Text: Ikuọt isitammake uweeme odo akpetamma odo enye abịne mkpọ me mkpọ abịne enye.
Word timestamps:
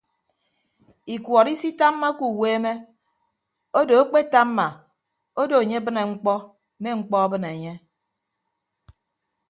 Ikuọt 1.13 1.47
isitammake 1.53 2.23
uweeme 2.33 2.71
odo 3.79 3.93
akpetamma 4.03 4.65
odo 5.41 5.55
enye 5.61 5.75
abịne 5.79 6.01
mkpọ 6.11 6.33
me 6.81 6.89
mkpọ 6.99 7.15
abịne 7.25 7.49
enye. 7.55 7.73